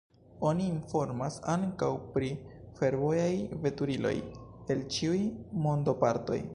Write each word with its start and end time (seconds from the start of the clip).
Oni 0.51 0.63
informas 0.67 1.35
ankaŭ 1.55 1.91
pri 2.17 2.31
fervojaj 2.81 3.31
veturiloj 3.67 4.17
el 4.77 4.85
ĉiuj 4.97 5.25
mondopartoj. 5.67 6.41